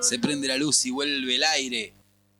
[0.00, 1.94] Se prende la luz y vuelve el aire.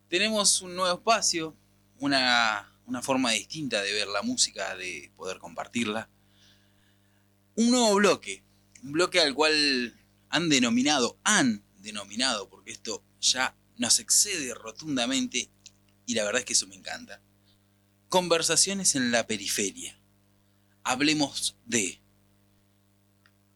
[0.08, 1.56] Tenemos un nuevo espacio,
[1.98, 6.08] una, una forma distinta de ver la música, de poder compartirla.
[7.56, 8.44] Un nuevo bloque,
[8.82, 9.94] un bloque al cual
[10.30, 15.50] han denominado, han denominado, porque esto ya nos excede rotundamente
[16.06, 17.20] y la verdad es que eso me encanta.
[18.08, 19.98] Conversaciones en la periferia.
[20.82, 22.00] Hablemos de...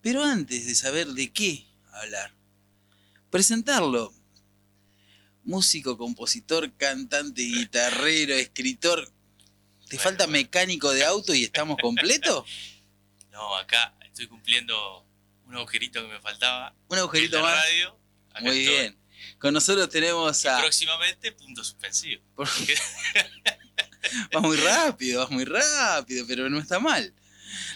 [0.03, 2.35] Pero antes de saber de qué hablar,
[3.33, 4.13] presentarlo.
[5.43, 9.11] Músico, compositor, cantante, guitarrero, escritor.
[9.89, 12.45] ¿Te falta mecánico de auto y estamos completos?
[13.33, 15.07] No, acá estoy cumpliendo
[15.47, 16.75] un agujerito que me faltaba.
[16.89, 17.65] Un agujerito en la más.
[17.65, 17.99] radio.
[18.29, 18.75] Acá Muy estoy.
[18.77, 18.99] bien.
[19.39, 20.59] Con nosotros tenemos Y a.
[20.59, 22.23] próximamente, punto suspensivo.
[22.37, 22.75] Porque-
[24.35, 27.15] vas muy rápido, vas muy rápido, pero no está mal.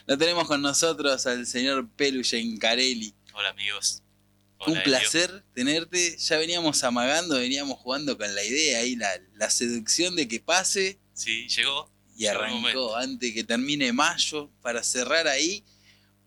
[0.06, 3.14] Lo tenemos con nosotros al señor Pelu Gencarelli.
[3.32, 4.02] Hola amigos.
[4.66, 6.16] Un placer tenerte.
[6.16, 10.98] Ya veníamos amagando, veníamos jugando con la idea ahí, la, la seducción de que pase.
[11.12, 11.90] Sí, llegó.
[12.16, 15.64] Y arrancó antes que termine mayo para cerrar ahí.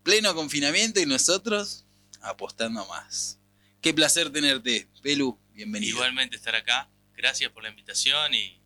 [0.04, 1.84] Pleno confinamiento y nosotros
[2.22, 3.38] apostando más.
[3.80, 5.38] Qué placer tenerte, Pelu.
[5.52, 5.96] Bienvenido.
[5.96, 6.88] Igualmente estar acá.
[7.16, 8.60] Gracias por la invitación y,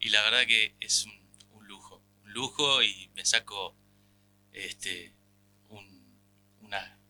[0.00, 1.12] y la verdad que es un,
[1.52, 2.02] un lujo.
[2.24, 3.76] Un lujo y me saco
[4.52, 5.12] este,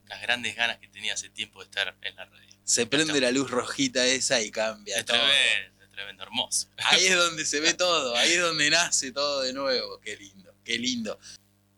[0.06, 2.56] unas grandes ganas que tenía hace tiempo de estar en la radio.
[2.64, 5.16] Se prende la luz rojita esa y cambia Es todo.
[5.18, 6.68] tremendo, es tremendo, hermoso.
[6.78, 10.00] Ahí es donde se ve todo, ahí es donde nace todo de nuevo.
[10.00, 11.18] Qué lindo, qué lindo.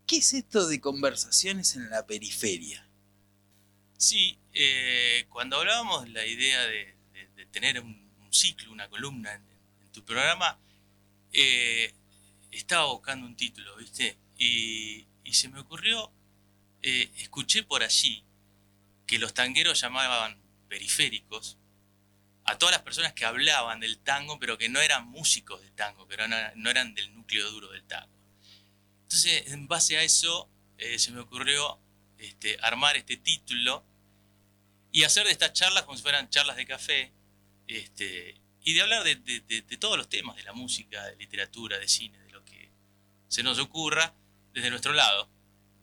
[0.06, 2.86] ¿Qué es esto de conversaciones en la periferia?
[3.96, 8.88] Sí, eh, cuando hablábamos de la idea de, de- de tener un, un ciclo, una
[8.88, 9.42] columna en,
[9.82, 10.58] en tu programa,
[11.32, 11.92] eh,
[12.50, 14.16] estaba buscando un título, ¿viste?
[14.38, 16.10] Y, y se me ocurrió,
[16.82, 18.24] eh, escuché por allí
[19.06, 21.58] que los tangueros llamaban periféricos
[22.44, 26.06] a todas las personas que hablaban del tango, pero que no eran músicos de tango,
[26.08, 28.14] que no, eran del núcleo duro del tango.
[29.02, 30.48] Entonces, en base a eso,
[30.78, 31.78] eh, se me ocurrió
[32.18, 33.84] este, armar este título
[34.92, 37.12] y hacer de estas charlas como si fueran charlas de café
[37.66, 42.18] este, y de hablar de todos los temas, de la música, de literatura, de cine,
[42.18, 42.70] de lo que
[43.28, 44.14] se nos ocurra
[44.52, 45.28] desde nuestro lado,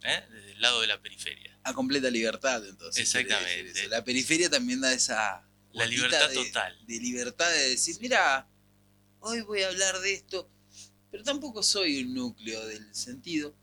[0.05, 0.23] ¿eh?
[0.29, 1.57] desde el lado de la periferia.
[1.63, 3.01] A completa libertad, entonces.
[3.03, 3.87] Exactamente.
[3.89, 5.47] La periferia también da esa.
[5.73, 6.77] La libertad de- total.
[6.85, 8.47] De libertad de decir, mira,
[9.19, 10.49] hoy voy a hablar de esto,
[11.11, 13.55] pero tampoco soy un núcleo del sentido,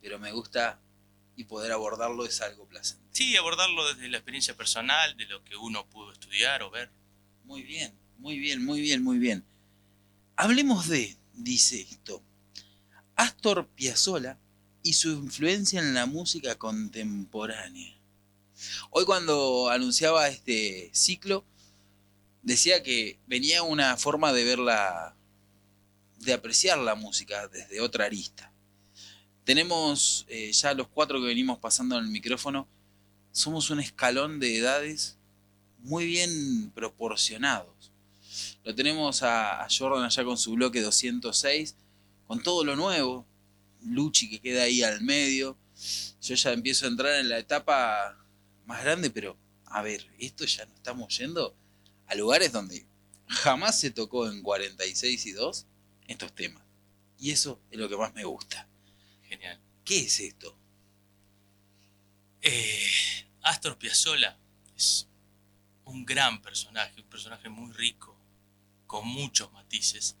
[0.00, 0.80] pero me gusta
[1.36, 3.10] y poder abordarlo es algo placentero.
[3.12, 6.90] Sí, abordarlo desde la experiencia personal, de lo que uno pudo estudiar o ver.
[7.44, 9.44] Muy bien, muy bien, muy bien, muy bien.
[10.36, 12.24] Hablemos de, dice esto,
[13.14, 14.38] Astor Piazzolla
[14.84, 17.96] y su influencia en la música contemporánea.
[18.90, 21.42] Hoy cuando anunciaba este ciclo,
[22.42, 25.16] decía que venía una forma de ver la,
[26.18, 28.52] de apreciar la música desde otra arista.
[29.44, 32.68] Tenemos eh, ya los cuatro que venimos pasando en el micrófono,
[33.32, 35.16] somos un escalón de edades
[35.78, 37.90] muy bien proporcionados.
[38.62, 41.74] Lo tenemos a, a Jordan allá con su bloque 206,
[42.26, 43.26] con todo lo nuevo.
[43.84, 45.58] Luchi que queda ahí al medio.
[46.20, 48.16] Yo ya empiezo a entrar en la etapa
[48.66, 51.56] más grande, pero a ver, esto ya no estamos yendo
[52.06, 52.86] a lugares donde
[53.26, 55.66] jamás se tocó en 46 y 2
[56.06, 56.62] estos temas.
[57.18, 58.68] Y eso es lo que más me gusta.
[59.24, 59.60] Genial.
[59.84, 60.56] ¿Qué es esto?
[62.40, 62.90] Eh,
[63.42, 64.38] Astor Piazzolla
[64.76, 65.08] es
[65.84, 68.16] un gran personaje, un personaje muy rico,
[68.86, 70.16] con muchos matices.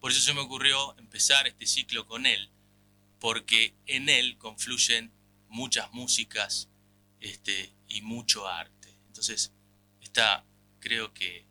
[0.00, 2.50] Por eso se me ocurrió empezar este ciclo con él,
[3.24, 5.10] porque en él confluyen
[5.48, 6.68] muchas músicas
[7.20, 8.94] este, y mucho arte.
[9.06, 9.50] Entonces,
[10.02, 10.44] está,
[10.78, 11.46] creo que,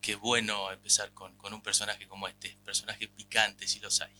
[0.00, 4.14] que bueno empezar con, con un personaje como este, personaje picante si los hay.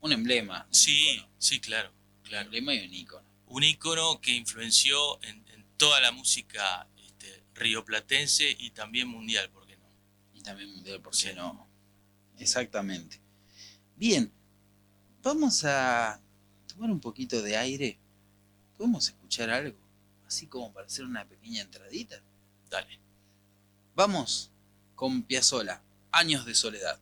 [0.00, 0.66] Un emblema.
[0.66, 1.30] un Sí, icono.
[1.38, 1.92] sí, claro,
[2.24, 3.28] Un emblema y un icono.
[3.46, 9.64] un ícono que influenció en, en toda la música este, rioplatense y también mundial, ¿por
[9.64, 9.88] qué no?
[10.34, 11.28] Y también mundial, ¿por Sí.
[11.28, 11.68] qué no?
[12.36, 13.20] Exactamente.
[13.94, 14.32] Bien,
[15.22, 16.20] vamos a
[16.66, 17.98] tomar un poquito de aire.
[18.76, 19.76] ¿Podemos escuchar algo?
[20.26, 22.22] Así como para hacer una pequeña entradita.
[22.70, 23.00] Dale.
[23.94, 24.50] Vamos
[24.94, 25.82] con Piazzola,
[26.12, 26.98] Años de Soledad.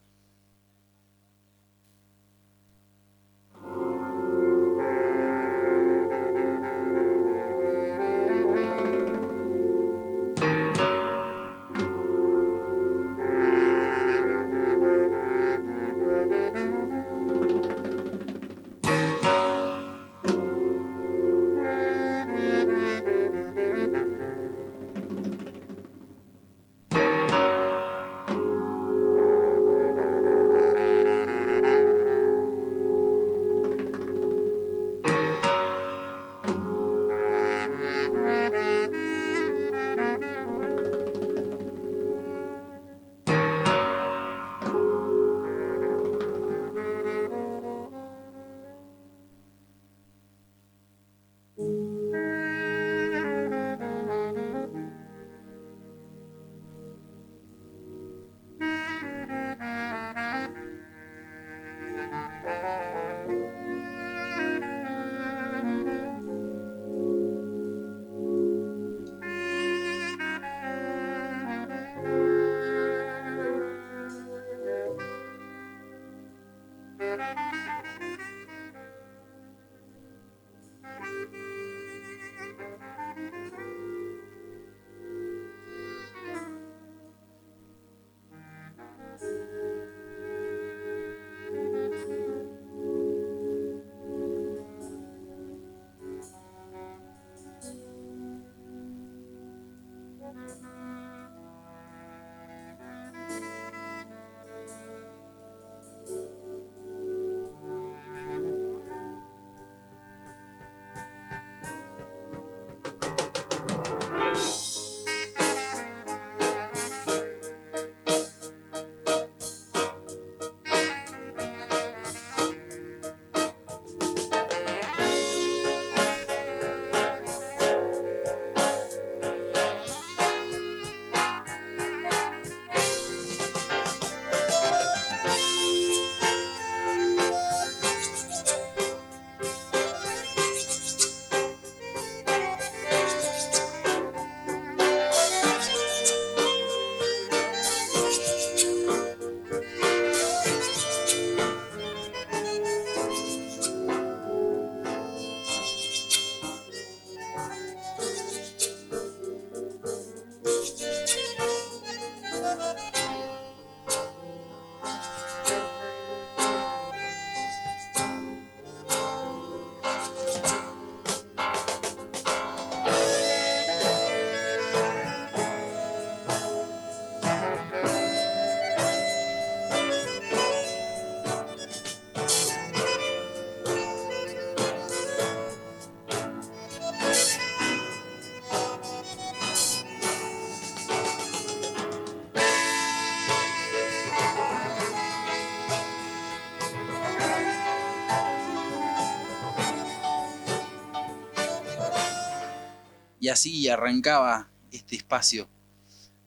[203.28, 205.50] Y así arrancaba este espacio.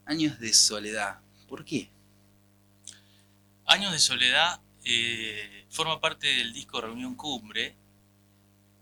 [0.06, 1.20] Años de soledad.
[1.50, 1.90] ¿Por qué?
[3.66, 7.76] Años de soledad eh, forma parte del disco Reunión Cumbre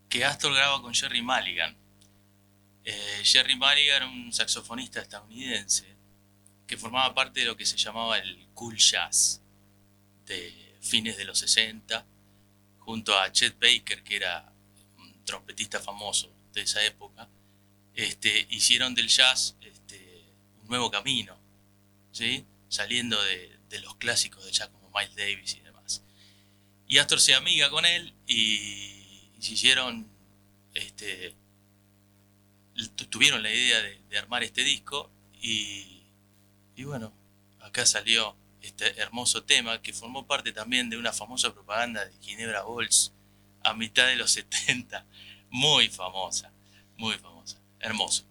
[0.09, 1.77] que Astor graba con Jerry Mulligan.
[2.83, 5.85] Eh, Jerry Mulligan era un saxofonista estadounidense
[6.67, 9.39] que formaba parte de lo que se llamaba el cool jazz
[10.25, 12.05] de fines de los 60,
[12.79, 14.51] junto a Chet Baker, que era
[14.97, 17.29] un trompetista famoso de esa época,
[17.99, 20.23] este, hicieron del jazz este,
[20.61, 21.37] un nuevo camino,
[22.69, 26.01] saliendo de, los clásicos de jazz como Miles Davis y demás.
[26.87, 30.07] Y Astor se amiga con él y, hicieron,
[30.73, 31.35] este,
[33.09, 36.03] tuvieron la idea de, armar este disco y,
[36.83, 37.13] bueno,
[37.59, 42.63] acá salió este hermoso tema que formó parte también de una famosa propaganda de Ginebra
[42.63, 43.11] Balls
[43.63, 45.05] a mitad de los 70,
[45.49, 46.51] muy famosa,
[46.97, 47.38] muy famosa,
[47.79, 48.25] hermoso.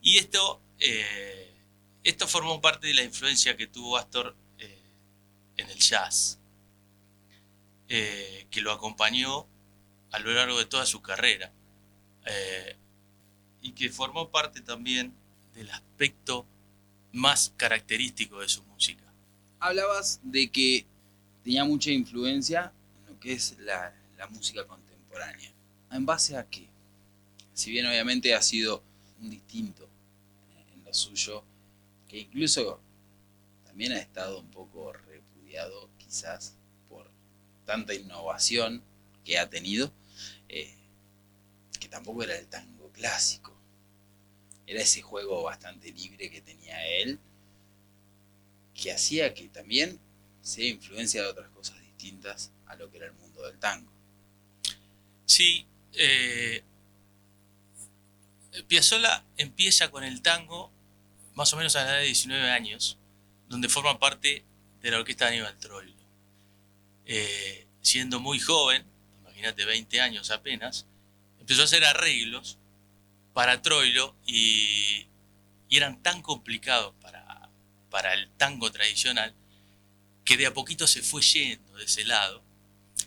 [0.00, 1.54] Y esto, eh,
[2.04, 4.82] esto formó parte de la influencia que tuvo Astor eh,
[5.56, 6.38] en el jazz,
[7.88, 9.46] eh, que lo acompañó
[10.10, 11.52] a lo largo de toda su carrera
[13.60, 15.12] y que formó parte también
[15.54, 16.46] del aspecto
[17.12, 19.02] más característico de su música
[19.62, 20.84] hablabas de que
[21.44, 23.94] tenía mucha influencia en lo que es la,
[24.30, 25.52] música contemporánea.
[25.90, 26.68] ¿En base a qué?
[27.62, 28.82] Si bien obviamente ha sido
[29.20, 29.88] un distinto
[30.74, 31.44] en lo suyo,
[32.08, 32.80] que incluso
[33.64, 36.56] también ha estado un poco repudiado quizás
[36.88, 37.08] por
[37.64, 38.82] tanta innovación
[39.24, 39.92] que ha tenido,
[40.48, 40.74] eh,
[41.78, 43.56] que tampoco era el tango clásico.
[44.66, 47.20] Era ese juego bastante libre que tenía él
[48.74, 50.00] que hacía que también
[50.40, 53.92] sea influencia de otras cosas distintas a lo que era el mundo del tango.
[55.26, 56.64] Sí, eh,
[58.66, 60.70] Piazzolla empieza con el tango
[61.34, 62.98] más o menos a la edad de 19 años,
[63.48, 64.44] donde forma parte
[64.80, 65.94] de la orquesta de Aníbal Troilo.
[67.06, 68.84] Eh, siendo muy joven,
[69.20, 70.86] imagínate 20 años apenas,
[71.40, 72.58] empezó a hacer arreglos
[73.32, 75.06] para Troilo y,
[75.70, 77.22] eran tan complicados para
[77.92, 79.34] para el tango tradicional,
[80.24, 82.42] que de a poquito se fue yendo de ese lado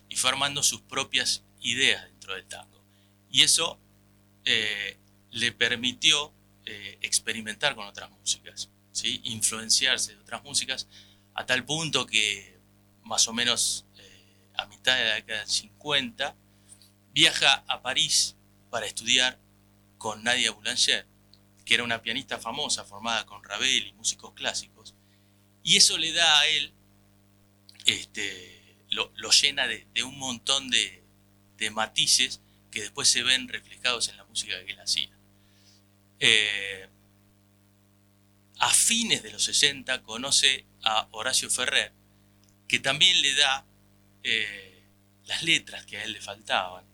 [0.08, 2.84] y fue armando sus propias ideas dentro del tango.
[3.32, 3.80] Y eso
[4.46, 5.00] eh,
[5.36, 6.34] le permitió
[6.66, 9.20] eh, experimentar con otras músicas, ¿sí?
[9.26, 10.88] influenciarse de otras músicas,
[11.34, 12.58] a tal punto que
[13.04, 16.36] más o menos eh, a mitad de la década del 50
[17.12, 18.38] viaja a París
[18.70, 19.38] para estudiar
[19.98, 21.06] con Nadia Boulanger,
[21.66, 24.96] que era una pianista famosa formada con Ravel y músicos clásicos,
[25.64, 26.74] y eso le da a él,
[27.86, 31.04] este, lo, llena de, un montón de,
[31.72, 35.15] matices que después se ven reflejados en la música que él hacía.
[36.20, 36.88] Eh,
[38.60, 41.92] a fines de los 60 conoce a Horacio Ferrer,
[42.68, 43.66] que también le da
[44.24, 44.84] eh,
[45.26, 46.86] las letras que a él le faltaban,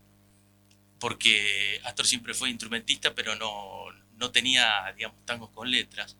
[0.99, 3.85] porque Astor siempre fue instrumentista, pero no,
[4.17, 6.15] no tenía, digamos, tangos con letras.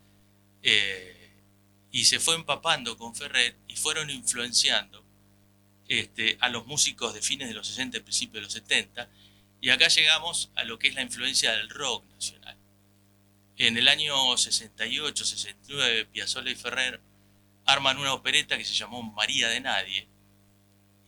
[0.62, 1.30] Eh,
[1.90, 5.04] y se fue empapando con Ferrer y fueron influenciando
[5.88, 9.08] este, a los músicos de fines de los 60 y principios de los 70.
[9.60, 12.56] Y acá llegamos a lo que es la influencia del rock nacional.
[13.62, 17.00] En el año 68, 69, Piazzolla y Ferrer
[17.64, 20.08] arman una opereta que se llamó María de Nadie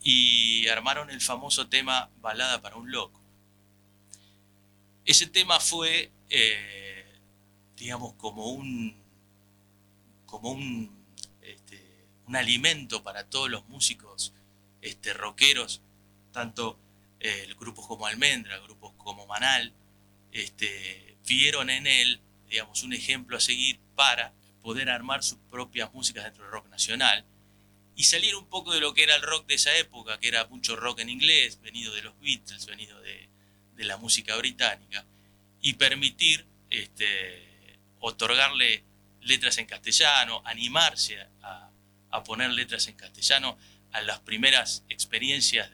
[0.01, 3.19] y armaron el famoso tema Balada para un Loco.
[5.03, 7.19] Ese tema fue, eh,
[7.75, 9.03] digamos, como un
[10.25, 11.05] como un,
[11.41, 14.33] este, un alimento para todos los músicos
[14.81, 15.81] este, rockeros,
[16.31, 16.79] tanto
[17.19, 19.73] eh, grupos como Almendra, grupos como Manal,
[20.31, 26.23] este, vieron en él, digamos, un ejemplo a seguir para poder armar sus propias músicas
[26.23, 27.25] dentro del rock nacional
[27.95, 30.45] y salir un poco de lo que era el rock de esa época, que era
[30.47, 33.29] mucho rock en inglés, venido de los Beatles, venido de,
[33.77, 35.05] la música británica,
[35.61, 38.83] y permitir este, otorgarle
[39.21, 41.69] letras en castellano, animarse a,
[42.23, 43.57] poner letras en castellano
[43.91, 45.69] a las primeras experiencias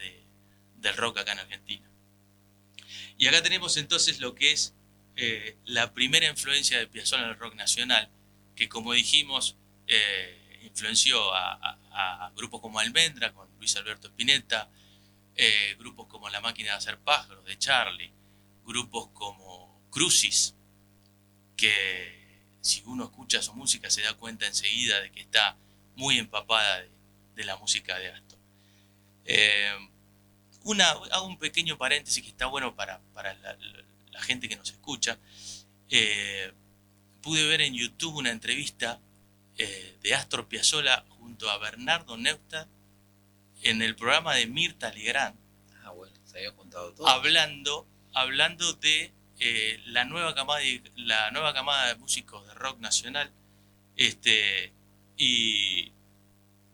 [0.77, 1.87] del rock acá en Argentina.
[3.17, 4.73] Y acá tenemos entonces lo que es
[5.23, 8.09] eh, la primera influencia de Piazzolla en el rock nacional,
[8.55, 14.67] que como dijimos, eh, influenció a, grupos como Almendra, con Luis Alberto Spinetta,
[15.35, 18.11] eh, grupos como La Máquina de Hacer Pájaros, de Charlie,
[18.65, 20.55] grupos como Crucis,
[21.55, 25.55] que si uno escucha su música se da cuenta enseguida de que está
[25.97, 26.81] muy empapada
[27.35, 28.39] de, la música de Astor.
[30.63, 33.57] Una, hago un pequeño paréntesis que está bueno para, la,
[34.19, 35.17] gente que nos escucha.
[35.89, 36.53] eh,
[37.21, 38.99] pude ver en YouTube una entrevista
[39.57, 42.67] eh, de Astor Piazzolla junto a Bernardo Neustadt
[43.63, 45.37] en el programa de Mirta Legrand.
[45.83, 47.07] Ah, bueno, se había contado todo.
[47.07, 52.79] Hablando, hablando de eh, la, nueva camada de, la nueva camada de músicos de rock
[52.79, 53.31] nacional.
[53.95, 54.73] Este,
[55.17, 55.91] y,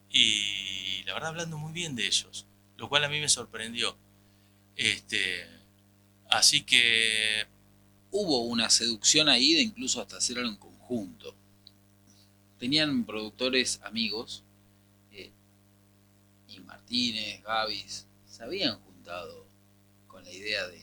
[0.10, 2.46] y la verdad hablando muy bien de ellos,
[2.78, 3.98] lo cual a mí me sorprendió.
[4.76, 5.46] Este,
[6.30, 7.46] así que...
[8.10, 11.36] Hubo una seducción ahí de incluso hasta hacerlo en conjunto.
[12.58, 14.44] Tenían productores amigos,
[15.12, 15.32] eh,
[16.48, 19.46] y Martínez, Gavis, se habían juntado
[20.08, 20.82] con la idea de,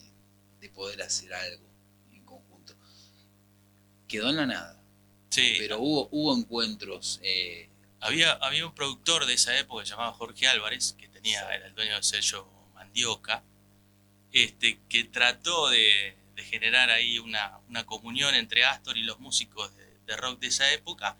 [0.60, 1.66] de poder hacer algo
[2.12, 2.74] en conjunto.
[4.06, 4.80] Quedó en la nada,
[5.30, 7.20] Sí, pero hubo, hubo encuentros.
[7.22, 7.68] eh,
[8.00, 11.94] había, había un productor de esa época llamado Jorge Álvarez, que tenía, era el dueño
[11.94, 13.42] del sello Mandioca,
[14.34, 16.16] este, que trató de,
[16.50, 19.72] generar ahí una, comunión entre Astor y los músicos
[20.06, 21.16] de, rock de esa época,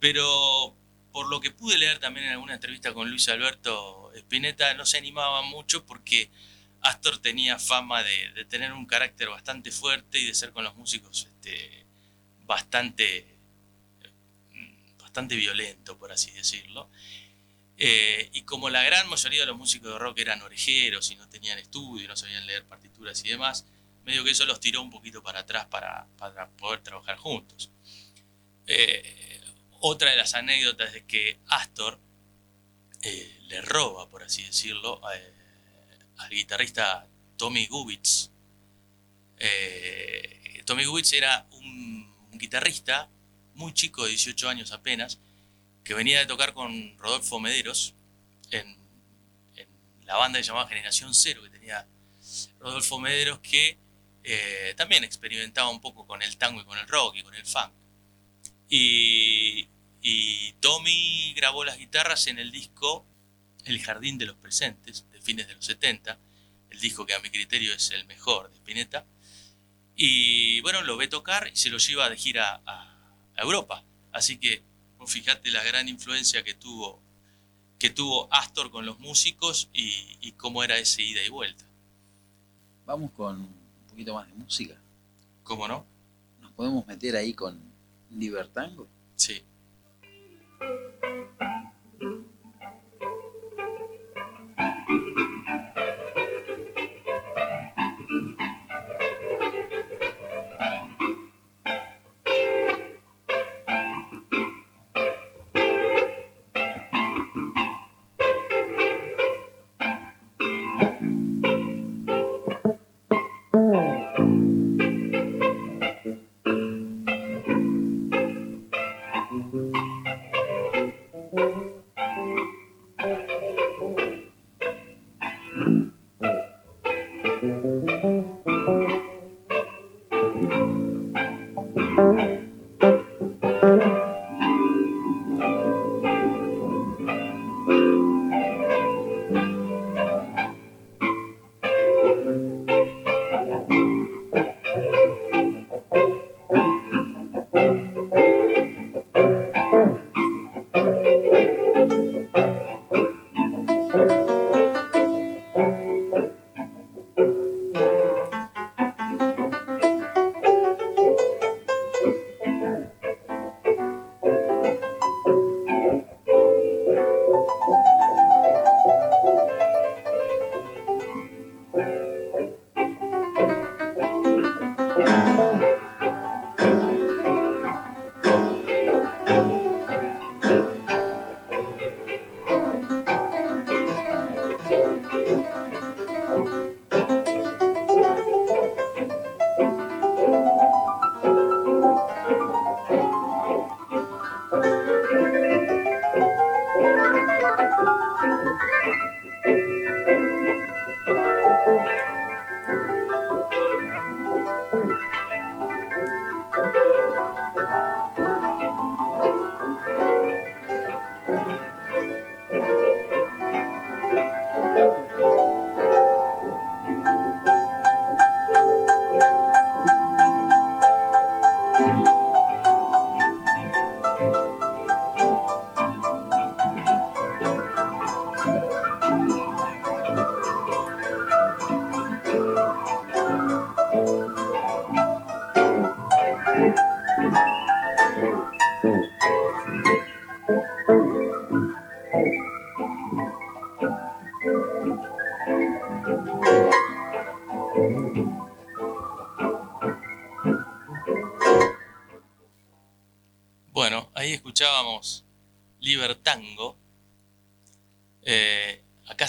[0.00, 0.76] pero
[1.12, 4.98] por lo que pude leer también en alguna entrevista con Luis Alberto Spinetta, no se
[4.98, 6.30] animaba mucho porque
[6.82, 10.76] Astor tenía fama de, de tener un carácter bastante fuerte y de ser con los
[10.76, 11.86] músicos este,
[12.44, 13.36] bastante
[15.16, 16.90] bastante violento, por así decirlo.
[17.78, 21.28] Eh, y como la gran mayoría de los músicos de rock eran orejeros y no
[21.28, 23.66] tenían estudio, no sabían leer partituras y demás,
[24.04, 27.70] medio que eso los tiró un poquito para atrás para, para poder trabajar juntos.
[28.66, 29.40] Eh,
[29.80, 31.98] otra de las anécdotas es que Astor
[33.02, 35.00] eh, le roba, por así decirlo,
[36.16, 37.06] al guitarrista
[37.36, 38.30] Tommy Gubitz.
[40.64, 43.08] Tommy Gubitz era un, un guitarrista
[43.54, 45.18] muy chico, de 18 años apenas,
[45.86, 47.94] que venía de tocar con Rodolfo Mederos
[48.50, 48.76] en,
[50.04, 51.86] la banda que llamaba Generación Cero, que tenía
[52.58, 53.78] Rodolfo Mederos, que
[54.22, 57.46] eh, también experimentaba un poco con el tango y con el rock y con el
[57.46, 57.72] funk.
[58.68, 59.68] Y,
[60.60, 63.04] Tommy grabó las guitarras en el disco
[63.64, 66.18] El Jardín de los Presentes, de fines de los 70,
[66.70, 69.04] el disco que a mi criterio es el mejor de Spinetta.
[69.96, 72.96] Y bueno, lo ve tocar y se lo lleva de gira a
[73.36, 73.84] Europa.
[74.12, 74.62] Así que
[75.06, 76.98] vos fijate la gran influencia que tuvo,
[77.78, 81.64] que tuvo Astor con los músicos y, y cómo era ese ida y vuelta.
[82.84, 84.76] vamos con un poquito más de música.
[85.44, 85.86] ¿Cómo no?
[86.40, 87.56] Nos podemos meter ahí con
[88.10, 88.88] Libertango.
[89.14, 89.44] Sí.
[110.78, 111.15] Mm-hmm.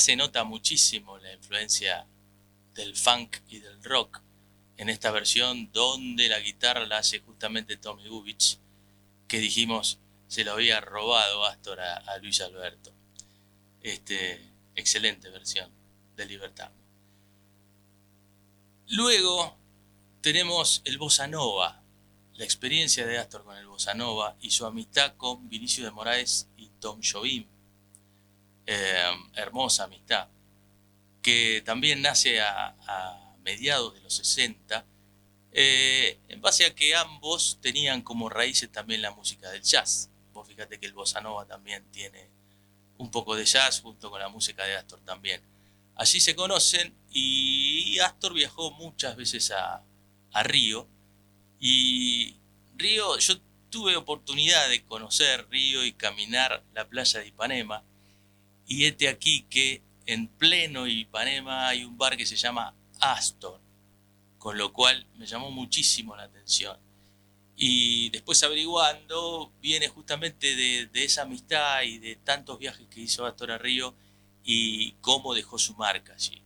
[0.08, 2.08] Se nota muchísimo la influencia
[2.74, 4.22] del funk y del rock
[4.78, 8.58] en esta versión donde la guitarra la hace justamente Tommy Gubich,
[9.28, 12.94] que dijimos se lo había robado Astor a, Luis Alberto.
[13.82, 14.40] Este,
[14.76, 15.70] excelente versión
[16.16, 16.80] de Libertango.
[18.88, 19.58] Luego
[20.22, 21.82] tenemos el Bossa Nova,
[22.36, 26.48] la experiencia de Astor con el Bossa Nova y su amistad con Vinicio de Moraes
[26.56, 27.46] y Tom Jobim.
[28.70, 29.02] Eh,
[29.36, 30.28] hermosa amistad,
[31.22, 32.76] que también nace a,
[33.42, 34.86] mediados de los 60,
[35.54, 40.10] eh, en base a que ambos tenían como raíces también la música del jazz.
[40.34, 42.30] Vos fíjate que el Bossa Nova también tiene
[42.98, 45.42] un poco de jazz junto con la música de Astor también.
[45.96, 49.82] Allí se conocen y Astor viajó muchas veces a,
[50.34, 50.90] a Río
[51.58, 52.36] y
[52.76, 53.36] Río, yo
[53.70, 57.84] tuve oportunidad de conocer Río y caminar la playa de Ipanema.
[58.68, 63.60] Y este aquí que en pleno Ipanema hay un bar que se llama Astor,
[64.38, 66.78] con lo cual me llamó muchísimo la atención.
[67.56, 73.52] Y después averiguando, viene justamente de, esa amistad y de tantos viajes que hizo Astor
[73.52, 73.96] a Río
[74.44, 76.44] y cómo dejó su marca allí.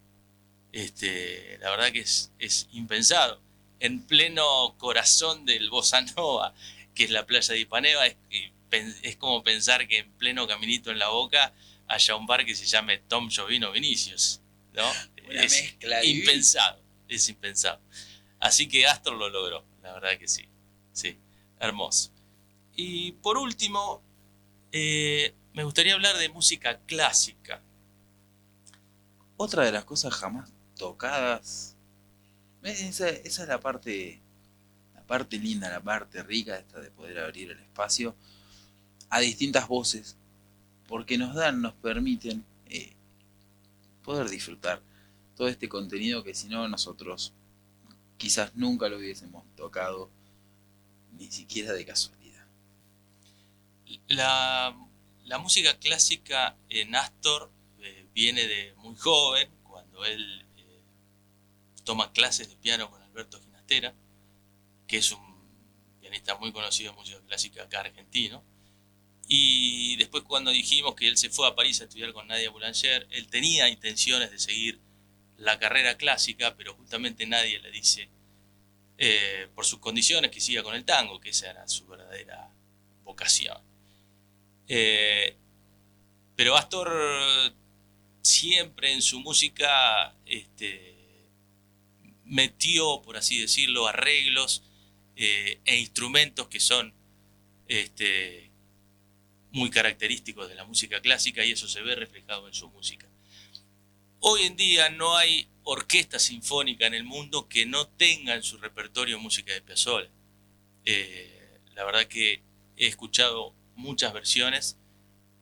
[0.71, 3.41] Este, la verdad que es, es impensado
[3.81, 6.53] en pleno corazón del Bossa Nova,
[6.95, 11.09] que es la playa de Ipanema, es, como pensar que en pleno caminito en la
[11.09, 11.53] boca
[11.93, 14.41] haya un bar que se llame Tom Jovino Vinicius.
[14.73, 14.83] ¿no?
[15.29, 17.81] es impensado, es impensado.
[18.39, 20.47] Así que Astor lo logró, la verdad que sí.
[20.93, 21.17] Sí,
[21.59, 22.11] hermoso.
[22.75, 24.01] Y por último,
[24.71, 27.61] eh, me gustaría hablar de música clásica.
[29.37, 31.75] Otra de las cosas jamás tocadas
[32.63, 34.21] esa, es la parte,
[34.93, 38.15] la parte linda, la parte rica esta de poder abrir el espacio
[39.09, 40.17] a distintas voces,
[40.91, 42.91] porque nos dan, nos permiten eh,
[44.03, 44.81] poder disfrutar
[45.37, 47.31] todo este contenido que si no nosotros
[48.17, 50.09] quizás nunca lo hubiésemos tocado,
[51.17, 52.45] ni siquiera de casualidad.
[54.09, 54.75] La,
[55.39, 57.49] música clásica en Astor
[57.79, 60.45] eh, viene de muy joven, cuando él
[61.85, 63.95] toma clases de piano con Alberto Ginastera,
[64.87, 65.21] que es un
[66.01, 68.43] pianista muy conocido en música clásica acá argentino.
[69.33, 73.07] Y después cuando dijimos que él se fue a París a estudiar con Nadia Boulanger,
[73.11, 74.81] él tenía intenciones de seguir
[75.37, 78.09] la carrera clásica, pero justamente nadie le dice,
[78.97, 82.53] eh, por sus condiciones, que siga con el tango, que esa era su verdadera
[83.05, 83.57] vocación.
[84.67, 85.37] Eh,
[86.35, 86.91] pero Astor
[88.21, 90.93] siempre en su música este,
[92.25, 94.61] metió, por así decirlo, arreglos
[95.15, 96.93] eh, e instrumentos que son
[97.69, 98.50] este,
[99.51, 103.07] muy característicos de la música clásica y eso se ve reflejado en su música.
[104.19, 108.57] Hoy en día no hay orquesta sinfónica en el mundo que no tenga en su
[108.57, 110.09] repertorio música de Piazzolla.
[110.85, 112.43] Eh, la verdad que
[112.77, 114.77] he escuchado muchas versiones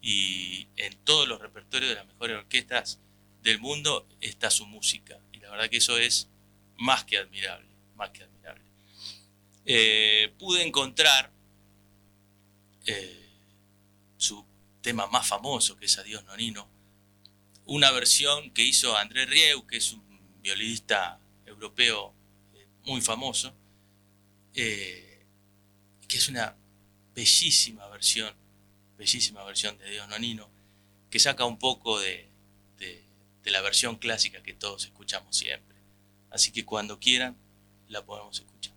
[0.02, 3.00] y en todos los repertorios de las mejores orquestas
[3.44, 5.20] del mundo está su música.
[5.34, 6.30] Y la verdad que eso es
[6.78, 8.64] más que admirable, más que admirable.
[9.66, 11.32] Eh, pude encontrar
[12.86, 13.19] eh,
[14.82, 16.68] tema más famoso, que es Adiós Nonino,
[17.66, 20.04] una versión que hizo André Rieu, que es un
[20.42, 22.14] violinista europeo
[22.56, 23.54] eh, muy famoso,
[24.54, 25.26] que
[26.10, 26.56] es una
[27.14, 28.34] bellísima versión,
[28.98, 30.50] bellísima versión de Adiós Nonino,
[31.10, 32.28] que saca un poco de
[33.46, 35.76] la versión clásica que todos escuchamos siempre.
[36.30, 37.36] Así que cuando quieran,
[37.88, 38.76] la podemos escuchar.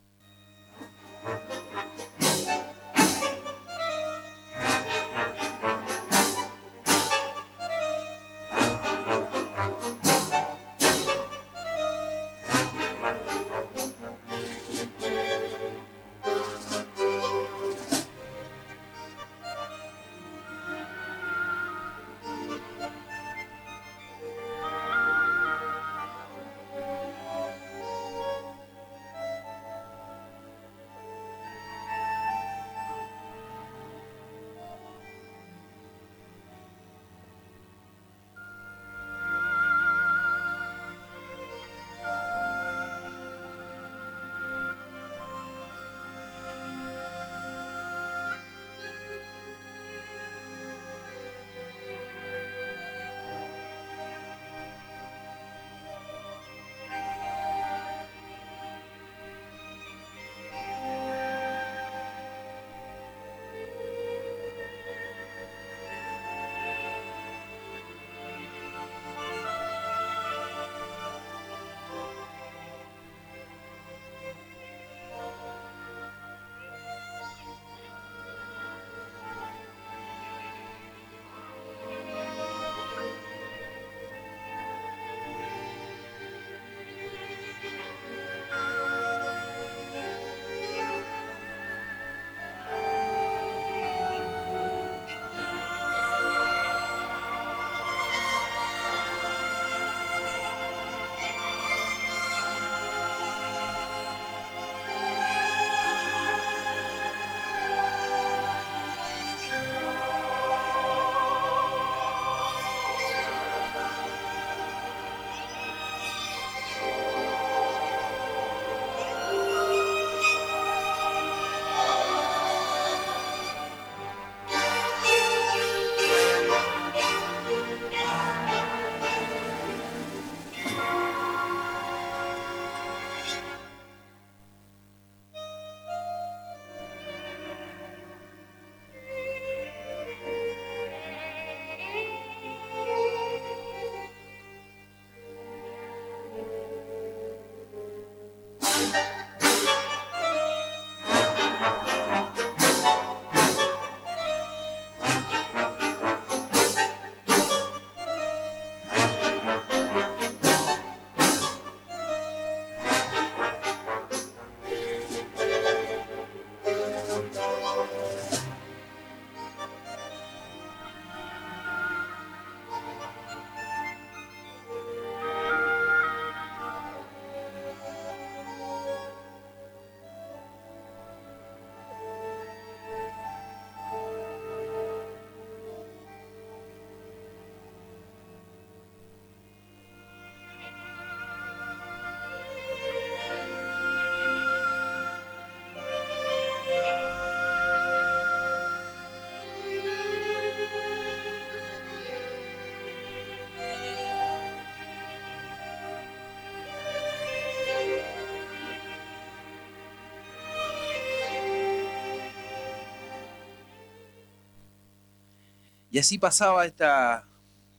[215.93, 217.29] Y así pasaba esta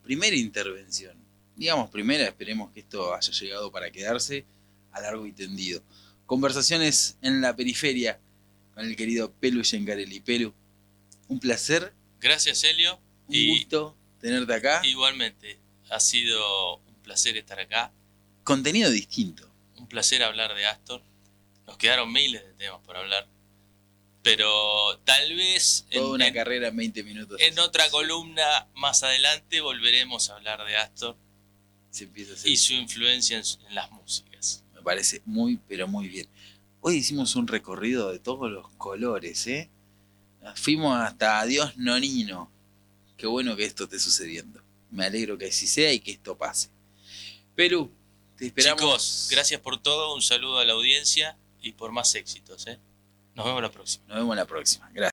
[0.04, 1.18] primera intervención.
[1.56, 4.46] Digamos primera, esperemos que esto haya llegado para quedarse
[4.92, 5.82] a largo y tendido.
[6.26, 8.20] Conversaciones en la periferia
[8.74, 10.20] con el querido Pelu Gencarelli.
[10.22, 10.54] Pelu,
[11.28, 13.00] un placer, Gracias, Helio.
[13.28, 14.82] un Y gusto tenerte acá.
[14.86, 17.92] igualmente, ha sido un placer estar acá.
[18.44, 19.50] Contenido distinto.
[19.78, 21.02] Un placer hablar de Astor.
[21.68, 23.28] Nos quedaron miles de temas por hablar.
[24.24, 27.40] Pero tal vez en, Toda una en- carrera en 20 minutos.
[27.42, 31.18] en otra columna más adelante volveremos a hablar de Astor
[31.92, 32.50] Se empieza a hacer.
[32.50, 34.64] y su influencia en las músicas.
[34.74, 36.28] Me parece muy, pero muy bien.
[36.82, 39.70] Hoy hicimos un recorrido de todos los colores, ¿eh?
[40.56, 42.50] Fuimos hasta Adiós Nonino.
[43.18, 44.62] Qué bueno que esto esté sucediendo.
[44.92, 46.70] Me alegro que así sea y que esto pase.
[47.56, 47.90] Perú,
[48.38, 48.82] te esperamos.
[48.82, 50.14] Chicos, gracias por todo.
[50.16, 52.68] Un saludo a la audiencia y por más éxitos.
[52.68, 52.78] ¿eh?
[53.36, 54.06] Nos vemos la próxima.
[54.08, 54.86] Nos vemos la próxima.
[54.86, 55.02] Gracias.